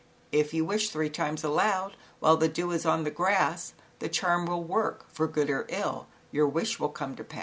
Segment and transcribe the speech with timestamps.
[0.31, 4.47] If you wish three times aloud, While the dew is on the grass, he charm
[4.47, 5.47] will work, for good
[6.31, 7.39] Your wish will come to pass.